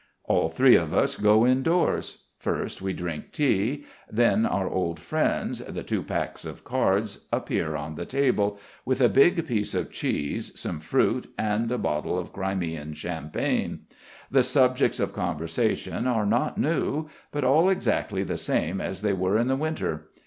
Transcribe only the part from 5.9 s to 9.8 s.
packs of cards, appear on the table, with a big piece